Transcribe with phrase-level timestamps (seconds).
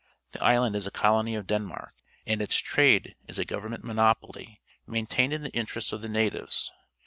[0.31, 1.93] The island is a colony of Denmark,
[2.25, 6.71] and its trade is a govern ment monopoly, maintained in the interests of the natives.